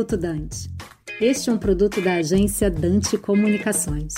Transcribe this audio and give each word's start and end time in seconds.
Minuto 0.00 0.16
Dante. 0.16 0.70
Este 1.20 1.50
é 1.50 1.52
um 1.52 1.58
produto 1.58 2.00
da 2.00 2.14
agência 2.14 2.70
Dante 2.70 3.18
Comunicações. 3.18 4.14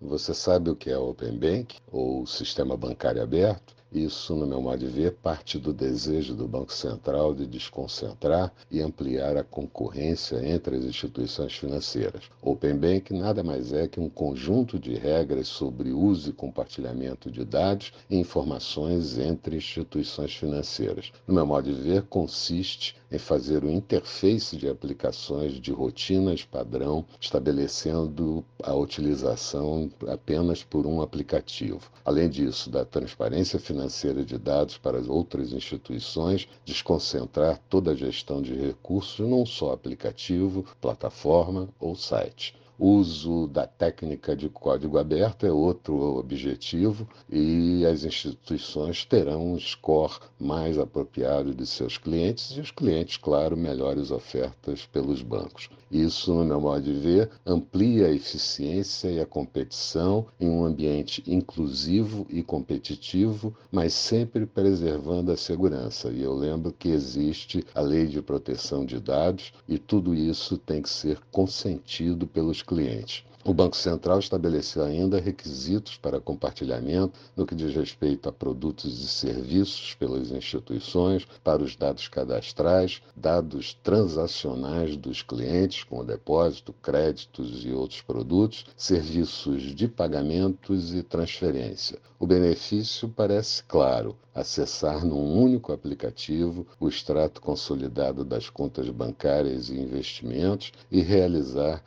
Você 0.00 0.32
sabe 0.32 0.70
o 0.70 0.76
que 0.76 0.90
é 0.90 0.96
Open 0.96 1.36
Bank 1.36 1.76
ou 1.90 2.24
Sistema 2.24 2.76
Bancário 2.76 3.20
Aberto? 3.20 3.74
Isso, 3.90 4.36
no 4.36 4.46
meu 4.46 4.60
modo 4.60 4.80
de 4.80 4.86
ver, 4.86 5.12
parte 5.14 5.58
do 5.58 5.72
desejo 5.72 6.34
do 6.34 6.46
Banco 6.46 6.74
Central 6.74 7.34
de 7.34 7.46
desconcentrar 7.46 8.52
e 8.70 8.82
ampliar 8.82 9.38
a 9.38 9.42
concorrência 9.42 10.46
entre 10.46 10.76
as 10.76 10.84
instituições 10.84 11.54
financeiras. 11.54 12.24
Open 12.42 12.76
Bank 12.76 13.14
nada 13.14 13.42
mais 13.42 13.72
é 13.72 13.88
que 13.88 13.98
um 13.98 14.10
conjunto 14.10 14.78
de 14.78 14.94
regras 14.94 15.48
sobre 15.48 15.90
uso 15.90 16.28
e 16.28 16.34
compartilhamento 16.34 17.30
de 17.30 17.46
dados 17.46 17.94
e 18.10 18.16
informações 18.18 19.18
entre 19.18 19.56
instituições 19.56 20.34
financeiras. 20.34 21.10
No 21.26 21.32
meu 21.32 21.46
modo 21.46 21.72
de 21.72 21.80
ver, 21.80 22.02
consiste 22.02 22.94
em 23.10 23.16
fazer 23.16 23.64
o 23.64 23.70
interface 23.70 24.54
de 24.54 24.68
aplicações 24.68 25.54
de 25.54 25.72
rotinas 25.72 26.44
padrão, 26.44 27.06
estabelecendo 27.18 28.44
a 28.62 28.74
utilização 28.74 29.90
apenas 30.06 30.62
por 30.62 30.86
um 30.86 31.00
aplicativo. 31.00 31.90
Além 32.04 32.28
disso, 32.28 32.68
da 32.68 32.84
transparência 32.84 33.58
financeira 33.58 33.77
de 34.24 34.38
dados 34.38 34.76
para 34.76 34.98
as 34.98 35.08
outras 35.08 35.52
instituições, 35.52 36.48
desconcentrar 36.64 37.60
toda 37.68 37.92
a 37.92 37.94
gestão 37.94 38.42
de 38.42 38.54
recursos 38.54 39.20
num 39.26 39.46
só 39.46 39.72
aplicativo, 39.72 40.64
plataforma 40.80 41.68
ou 41.78 41.94
site. 41.94 42.54
O 42.80 42.90
uso 42.90 43.48
da 43.48 43.66
técnica 43.66 44.36
de 44.36 44.48
código 44.48 44.98
aberto 44.98 45.44
é 45.44 45.50
outro 45.50 46.16
objetivo 46.16 47.08
e 47.28 47.84
as 47.84 48.04
instituições 48.04 49.04
terão 49.04 49.54
um 49.54 49.58
score 49.58 50.20
mais 50.38 50.78
apropriado 50.78 51.52
de 51.52 51.66
seus 51.66 51.98
clientes 51.98 52.56
e 52.56 52.60
os 52.60 52.70
clientes, 52.70 53.16
claro, 53.16 53.56
melhores 53.56 54.12
ofertas 54.12 54.86
pelos 54.86 55.22
bancos. 55.22 55.68
Isso, 55.90 56.34
no 56.34 56.44
meu 56.44 56.60
modo 56.60 56.82
de 56.82 56.92
ver, 56.92 57.30
amplia 57.46 58.08
a 58.08 58.12
eficiência 58.12 59.08
e 59.08 59.18
a 59.18 59.26
competição 59.26 60.26
em 60.38 60.46
um 60.48 60.64
ambiente 60.64 61.22
inclusivo 61.26 62.26
e 62.28 62.42
competitivo, 62.42 63.56
mas 63.72 63.94
sempre 63.94 64.44
preservando 64.44 65.32
a 65.32 65.36
segurança. 65.36 66.10
E 66.10 66.22
eu 66.22 66.34
lembro 66.34 66.72
que 66.78 66.90
existe 66.90 67.64
a 67.74 67.80
lei 67.80 68.06
de 68.06 68.20
proteção 68.20 68.84
de 68.84 69.00
dados 69.00 69.52
e 69.66 69.78
tudo 69.78 70.14
isso 70.14 70.58
tem 70.58 70.82
que 70.82 70.90
ser 70.90 71.18
consentido 71.32 72.26
pelos 72.26 72.62
clientes. 72.68 73.24
O 73.48 73.54
Banco 73.54 73.76
Central 73.76 74.18
estabeleceu 74.18 74.84
ainda 74.84 75.18
requisitos 75.18 75.96
para 75.96 76.20
compartilhamento 76.20 77.18
no 77.34 77.46
que 77.46 77.54
diz 77.54 77.74
respeito 77.74 78.28
a 78.28 78.32
produtos 78.32 79.02
e 79.02 79.08
serviços 79.08 79.94
pelas 79.94 80.30
instituições, 80.30 81.26
para 81.42 81.62
os 81.62 81.74
dados 81.74 82.08
cadastrais, 82.08 83.00
dados 83.16 83.72
transacionais 83.82 84.98
dos 84.98 85.22
clientes, 85.22 85.82
como 85.82 86.04
depósito, 86.04 86.74
créditos 86.82 87.64
e 87.64 87.72
outros 87.72 88.02
produtos, 88.02 88.66
serviços 88.76 89.74
de 89.74 89.88
pagamentos 89.88 90.92
e 90.92 91.02
transferência. 91.02 91.98
O 92.20 92.26
benefício 92.26 93.08
parece 93.08 93.62
claro: 93.62 94.16
acessar 94.34 95.04
num 95.04 95.40
único 95.40 95.72
aplicativo 95.72 96.66
o 96.80 96.88
extrato 96.88 97.40
consolidado 97.40 98.24
das 98.24 98.50
contas 98.50 98.88
bancárias 98.88 99.68
e 99.68 99.78
investimentos 99.78 100.72
e 100.90 101.00
realizar 101.00 101.82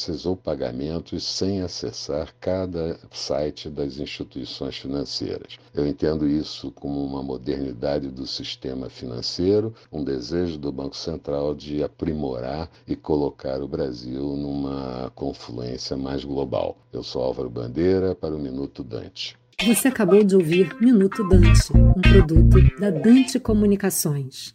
transferências 0.00 0.26
ou 0.26 0.36
pagamentos 0.36 1.24
sem 1.24 1.62
acessar 1.62 2.34
cada 2.40 2.98
site 3.12 3.68
das 3.68 3.98
instituições 3.98 4.76
financeiras. 4.76 5.58
Eu 5.74 5.86
entendo 5.86 6.26
isso 6.26 6.70
como 6.72 7.04
uma 7.04 7.22
modernidade 7.22 8.08
do 8.08 8.26
sistema 8.26 8.88
financeiro, 8.88 9.74
um 9.92 10.02
desejo 10.02 10.58
do 10.58 10.72
Banco 10.72 10.96
Central 10.96 11.54
de 11.54 11.82
aprimorar 11.82 12.70
e 12.86 12.96
colocar 12.96 13.62
o 13.62 13.68
Brasil 13.68 14.36
numa 14.36 15.12
confluência 15.14 15.96
mais 15.96 16.24
global. 16.24 16.78
Eu 16.92 17.02
sou 17.02 17.22
Álvaro 17.22 17.50
Bandeira 17.50 18.14
para 18.14 18.34
o 18.34 18.38
Minuto 18.38 18.82
Dante. 18.82 19.36
Você 19.66 19.88
acabou 19.88 20.24
de 20.24 20.34
ouvir 20.34 20.74
Minuto 20.80 21.22
Dante, 21.28 21.70
um 21.76 22.00
produto 22.00 22.80
da 22.80 22.90
Dante 22.90 23.38
Comunicações. 23.38 24.48